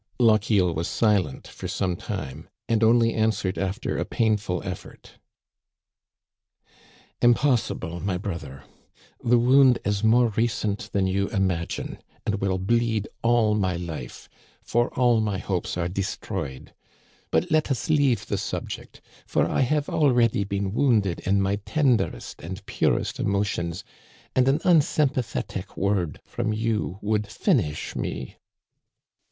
Lochiel 0.19 0.73
was 0.73 0.87
silent 0.87 1.47
for 1.47 1.67
some 1.67 1.95
time, 1.95 2.49
and 2.67 2.83
only 2.83 3.13
answered 3.13 3.59
after 3.59 3.99
a 3.99 4.03
painful 4.03 4.59
effort." 4.63 5.19
Impossible, 7.21 7.99
my 7.99 8.17
brother. 8.17 8.63
The 9.23 9.37
wound 9.37 9.77
is 9.85 10.03
more 10.03 10.29
re 10.29 10.47
cent 10.47 10.89
than 10.91 11.05
you 11.05 11.27
imagine 11.29 11.99
and 12.25 12.41
will 12.41 12.57
bleed 12.57 13.09
all 13.21 13.53
my 13.53 13.75
life, 13.75 14.27
for 14.63 14.91
all 14.97 15.21
my 15.21 15.37
hopes 15.37 15.77
are 15.77 15.87
destroyed. 15.87 16.73
But 17.29 17.51
let 17.51 17.69
us 17.69 17.87
leave 17.87 18.25
the 18.25 18.39
subject; 18.39 19.01
for 19.27 19.47
I 19.47 19.61
have 19.61 19.87
already 19.87 20.43
been 20.43 20.73
wounded 20.73 21.19
in 21.27 21.43
my 21.43 21.57
tenderest 21.57 22.41
and 22.41 22.65
purest 22.65 23.19
emotions, 23.19 23.83
and 24.35 24.47
an 24.47 24.61
unsympathetic 24.63 25.77
word 25.77 26.19
from 26.25 26.53
you 26.53 26.97
would 27.03 27.27
finish 27.27 27.95
me." 27.95 28.37